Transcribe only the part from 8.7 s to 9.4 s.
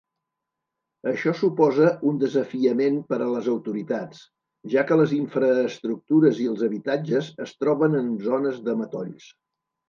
de matolls.